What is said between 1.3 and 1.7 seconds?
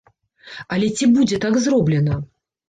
так